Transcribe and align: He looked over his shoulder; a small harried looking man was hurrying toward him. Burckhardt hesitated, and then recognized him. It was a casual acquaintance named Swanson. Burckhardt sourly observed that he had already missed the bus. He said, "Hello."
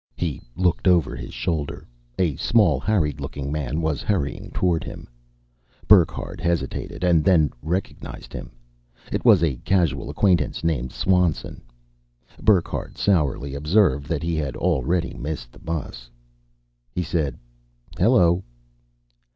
He 0.15 0.41
looked 0.55 0.87
over 0.87 1.15
his 1.15 1.31
shoulder; 1.31 1.85
a 2.17 2.35
small 2.35 2.79
harried 2.79 3.21
looking 3.21 3.51
man 3.51 3.83
was 3.83 4.01
hurrying 4.01 4.49
toward 4.51 4.83
him. 4.83 5.07
Burckhardt 5.87 6.39
hesitated, 6.41 7.03
and 7.03 7.23
then 7.23 7.51
recognized 7.61 8.33
him. 8.33 8.49
It 9.11 9.23
was 9.23 9.43
a 9.43 9.57
casual 9.57 10.09
acquaintance 10.09 10.63
named 10.63 10.91
Swanson. 10.91 11.61
Burckhardt 12.41 12.97
sourly 12.97 13.53
observed 13.53 14.07
that 14.07 14.23
he 14.23 14.33
had 14.35 14.55
already 14.55 15.13
missed 15.13 15.51
the 15.51 15.59
bus. 15.59 16.09
He 16.89 17.03
said, 17.03 17.37
"Hello." 17.95 18.43